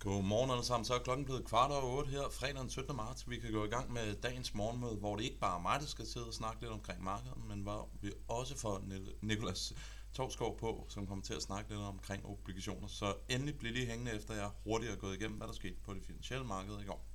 [0.00, 0.84] Godmorgen alle sammen.
[0.84, 2.96] Så er klokken blevet kvart over 8 her, fredag den 17.
[2.96, 3.30] marts.
[3.30, 5.86] Vi kan gå i gang med dagens morgenmøde, hvor det ikke bare er mig, der
[5.86, 8.82] skal sidde og snakke lidt omkring markedet, men hvor vi også får
[9.22, 9.72] Nikolas
[10.14, 12.88] Torskov på, som kommer til at snakke lidt omkring obligationer.
[12.88, 15.94] Så endelig bliver lige hængende efter, jeg hurtigt har gået igennem, hvad der skete på
[15.94, 17.06] det finansielle marked i går.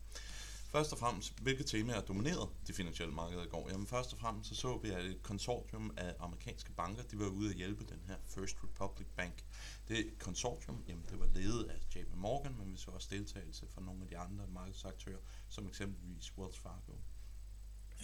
[0.75, 3.69] Først og fremmest, hvilke temaer dominerede de finansielle markeder i går?
[3.69, 7.27] Jamen først og fremmest så så vi, at et konsortium af amerikanske banker, de var
[7.27, 9.45] ude at hjælpe den her First Republic Bank.
[9.87, 13.81] Det konsortium, jamen det var ledet af JP Morgan, men vi så også deltagelse fra
[13.81, 15.19] nogle af de andre markedsaktører,
[15.49, 16.93] som eksempelvis Wells Fargo.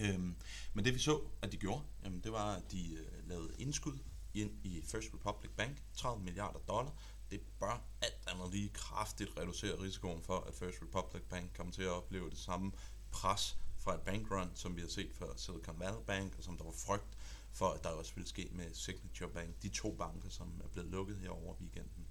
[0.02, 0.36] Øhm,
[0.74, 3.98] men det vi så, at de gjorde, jamen det var, at de øh, lavede indskud
[4.34, 6.92] ind i First Republic Bank, 30 milliarder dollar,
[7.32, 11.84] det bør alt andet lige kraftigt reducere risikoen for, at First Republic Bank kommer til
[11.84, 12.72] at opleve det samme
[13.12, 16.64] pres fra et bankrun, som vi har set for Silicon Valley Bank, og som der
[16.64, 17.18] var frygt
[17.54, 20.90] for, at der også ville ske med Signature Bank, de to banker, som er blevet
[20.90, 22.08] lukket her over weekenden.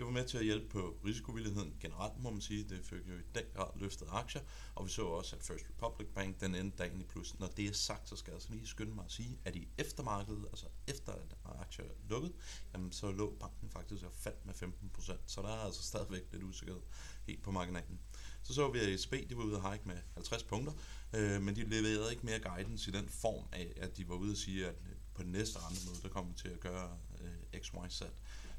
[0.00, 2.64] Det var med til at hjælpe på risikovilligheden generelt, må man sige.
[2.68, 4.42] Det fik jo i den grad løftet aktier,
[4.74, 7.38] og vi så også, at First Republic Bank den endte dagen i plus.
[7.38, 9.68] Når det er sagt, så skal jeg altså lige skynde mig at sige, at i
[9.78, 12.32] eftermarkedet, altså efter at aktier er lukket,
[12.72, 16.42] jamen, så lå banken faktisk og faldt med 15%, så der er altså stadigvæk lidt
[16.42, 16.82] usikkerhed
[17.26, 18.00] helt på marginalen.
[18.42, 20.72] Så så vi, at ECB de var ude og hike med 50 punkter,
[21.14, 24.32] øh, men de leverede ikke mere guidance i den form af, at de var ude
[24.32, 24.74] og sige, at
[25.14, 28.02] på den næste møde, der kommer til at gøre øh, XYZ.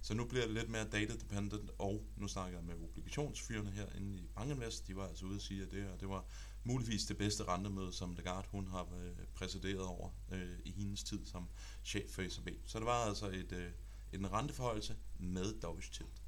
[0.01, 3.85] Så nu bliver det lidt mere data dependent, og nu snakker jeg med obligationsfyrene her
[3.97, 4.87] inde i Bankinvest.
[4.87, 6.25] De var altså ude at sige, at det, her, det var
[6.63, 11.25] muligvis det bedste rentemøde, som Lagarde hun har øh, præsideret over øh, i hendes tid
[11.25, 11.49] som
[11.83, 12.49] chef for ECB.
[12.65, 13.71] Så det var altså et, øh,
[14.13, 16.21] en renteforhøjelse med dovish tilt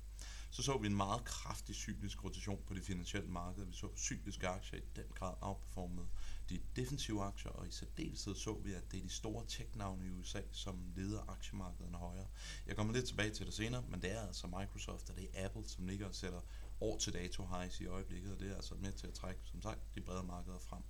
[0.54, 3.66] så så vi en meget kraftig cyklisk rotation på det finansielle marked.
[3.66, 6.08] Vi så cykliske aktier i den grad outperformede
[6.50, 10.10] de defensive aktier, og i særdeleshed så vi, at det er de store tech-navne i
[10.10, 12.28] USA, som leder aktiemarkederne højere.
[12.68, 15.46] Jeg kommer lidt tilbage til det senere, men det er altså Microsoft og det er
[15.46, 16.42] Apple, som ligger og sætter
[16.82, 19.62] år til dato highs i øjeblikket, og det er altså med til at trække, som
[19.62, 20.84] sagt, de brede markeder frem.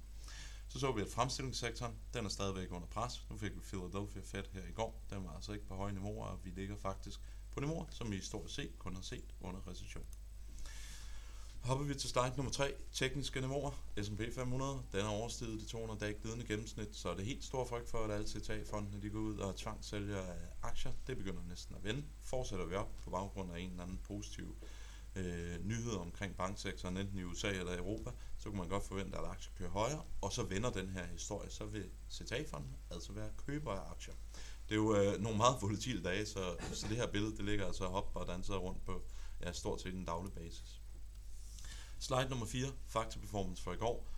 [0.67, 3.25] Så så vi, at fremstillingssektoren, den er stadigvæk under pres.
[3.29, 5.05] Nu fik vi Philadelphia Fed her i går.
[5.09, 7.19] Den var altså ikke på høje niveauer, og vi ligger faktisk
[7.51, 10.05] på niveauer, som vi stort set kun har set under recession.
[11.63, 13.71] Hopper vi til slide nummer 3, tekniske niveauer.
[14.03, 17.65] S&P 500, den har oversteget de 200 dage glidende gennemsnit, så er det helt stor
[17.65, 20.23] frygt for, at alle CTA-fondene de går ud og tvangssælger
[20.63, 20.91] aktier.
[21.07, 22.03] Det begynder næsten at vende.
[22.21, 24.55] Fortsætter vi op på baggrund af en eller anden positiv
[25.15, 29.25] øh, nyhed omkring banksektoren, enten i USA eller Europa, så kunne man godt forvente, at
[29.25, 33.71] aktier kører højere, og så vender den her historie, så vil CTA-fonden altså være køber
[33.71, 34.13] af aktier
[34.69, 37.65] det er jo øh, nogle meget volatile dage, så, så det her billede, det ligger
[37.65, 39.01] altså op og danser rundt på
[39.41, 40.82] ja, stort set en daglig basis.
[42.03, 44.09] Slide nummer 4, Factor performance for i går.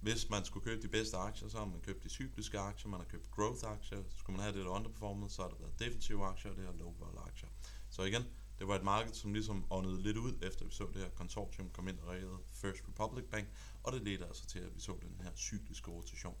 [0.00, 3.00] Hvis man skulle købe de bedste aktier, så har man købt de cykliske aktier, man
[3.00, 6.24] har købt growth aktier, så skulle man have det der så har der været defensive
[6.24, 7.48] aktier, og det her low vol aktier.
[7.90, 8.22] Så igen,
[8.58, 11.70] det var et marked, som ligesom åndede lidt ud, efter vi så det her konsortium
[11.70, 13.48] komme ind og reddede First Republic Bank,
[13.82, 16.36] og det ledte altså til, at vi så den her cykliske rotation.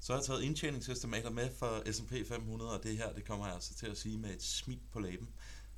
[0.00, 3.54] Så har jeg taget indtjeningsestimater med for S&P 500, og det her, det kommer jeg
[3.54, 5.28] altså til at sige med et smil på læben.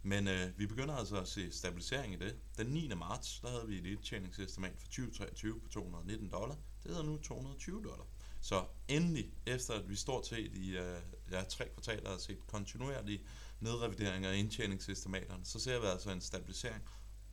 [0.03, 2.37] Men øh, vi begynder altså at se stabilisering i det.
[2.57, 2.89] Den 9.
[2.97, 6.57] marts, der havde vi et indtjeningsestimat for 2023 på 219 dollar.
[6.83, 8.07] Det hedder nu 220 dollar.
[8.41, 13.23] Så endelig, efter at vi stort set i øh, ja, tre kvartaler har set kontinuerlige
[13.61, 16.83] nedrevideringer af indtjeningsestimaterne, så ser vi altså en stabilisering,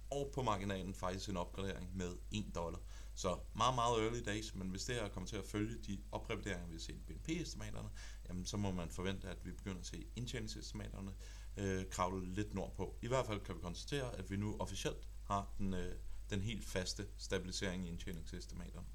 [0.09, 2.79] og på marginalen faktisk en opgradering med 1 dollar.
[3.19, 6.67] Så meget, meget early days, men hvis det her kommer til at følge de oprevideringer,
[6.67, 7.89] vi har set i BNP-estimaterne,
[8.27, 11.11] jamen så må man forvente, at vi begynder at se indtjeningsestimaterne
[11.57, 12.95] øh, kravle lidt nordpå.
[13.01, 15.95] I hvert fald kan vi konstatere, at vi nu officielt har den, øh,
[16.29, 18.87] den helt faste stabilisering i indtjeningsestimaterne.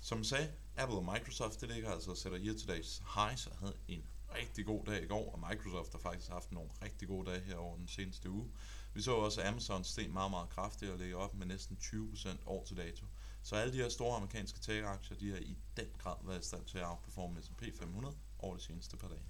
[0.00, 3.46] Som jeg sagde, Apple og Microsoft, det ligger altså og sætter year to days highs
[3.46, 4.04] og havde en
[4.38, 7.56] rigtig god dag i går, og Microsoft har faktisk haft nogle rigtig gode dage her
[7.56, 8.50] over den seneste uge.
[8.94, 12.28] Vi så også, at Amazon steg meget, meget kraftigt og ligger op med næsten 20%
[12.46, 13.06] år til dato.
[13.42, 16.64] Så alle de her store amerikanske tech-aktier, de har i den grad været i stand
[16.64, 19.22] til at outperforme S&P 500 over de seneste par dage.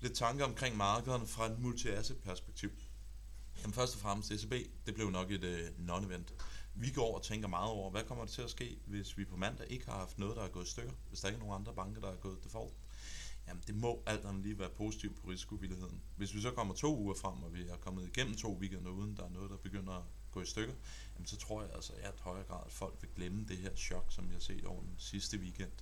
[0.00, 2.70] Lidt tanker omkring markederne fra et multi-asset perspektiv.
[3.62, 4.52] Jamen først og fremmest, ECB,
[4.86, 6.32] det blev nok et uh, non-event.
[6.74, 9.36] Vi går og tænker meget over, hvad kommer der til at ske, hvis vi på
[9.36, 11.60] mandag ikke har haft noget, der er gået i stykker, hvis der ikke er nogen
[11.60, 12.74] andre banker, der er gået default
[13.48, 16.02] jamen det må alt andet lige være positivt på risikovilligheden.
[16.16, 19.16] Hvis vi så kommer to uger frem, og vi er kommet igennem to weekender, uden
[19.16, 20.74] der er noget, der begynder at gå i stykker,
[21.14, 24.12] jamen så tror jeg altså, at højere grad, at folk vil glemme det her chok,
[24.12, 25.72] som jeg har set over den sidste weekend.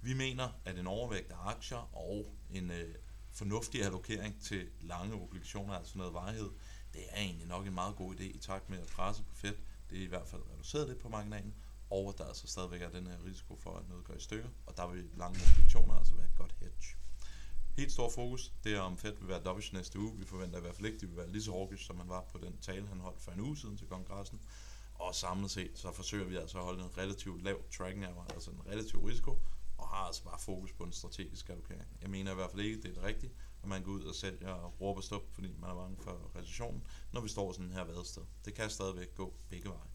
[0.00, 2.94] Vi mener, at en overvægt af aktier og en øh,
[3.30, 6.50] fornuftig allokering til lange obligationer, altså noget varighed,
[6.94, 9.56] det er egentlig nok en meget god idé i takt med at presse på fedt.
[9.90, 11.54] Det er i hvert fald reduceret lidt på marginalen,
[11.90, 14.76] og der altså stadigvæk er den her risiko for, at noget går i stykker, og
[14.76, 16.71] der vil lange obligationer altså være et godt hedge.
[17.76, 20.18] Helt stor fokus, det er om Fed vil være dovish næste uge.
[20.18, 22.08] Vi forventer i hvert fald ikke, at de vil være lige så hawkish, som man
[22.08, 24.40] var på den tale, han holdt for en uge siden til kongressen.
[24.94, 28.50] Og samlet set, så forsøger vi altså at holde en relativt lav tracking error, altså
[28.50, 29.38] en relativ risiko,
[29.78, 31.88] og har altså bare fokus på en strategisk allokering.
[32.02, 33.32] Jeg mener i hvert fald ikke, det er det rigtige,
[33.62, 36.86] at man går ud og sælger og råber stop, fordi man er bange for recessionen,
[37.12, 38.22] når vi står sådan her vadested.
[38.44, 39.90] Det kan stadigvæk gå begge veje.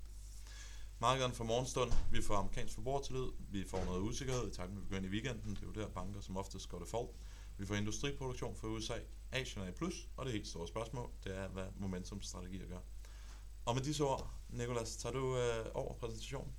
[1.00, 4.84] Markederne for morgenstund, vi får amerikansk forbrugertillid, vi får noget usikkerhed i takt med, at
[4.84, 7.12] vi begynder i weekenden, det er jo der banker som oftest går det for.
[7.58, 9.00] Vi får industriproduktion fra USA,
[9.32, 12.80] Asien er i plus, og det helt store spørgsmål, det er, hvad momentumstrategier gør.
[13.66, 16.54] Og med disse ord, Nikolas, tager du øh, over præsentationen?